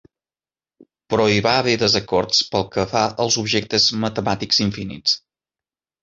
Però 1.13 1.25
hi 1.33 1.41
va 1.47 1.51
haver 1.57 1.75
desacords 1.81 2.39
pel 2.55 2.65
que 2.75 2.85
fa 2.93 3.03
als 3.25 3.37
objectes 3.41 3.85
matemàtics 4.05 4.63
infinits. 4.67 5.15